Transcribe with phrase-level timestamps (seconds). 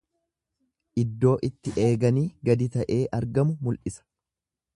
[1.01, 4.07] Iddoo itti eeganii gadi ta'ee argamu mul'isa.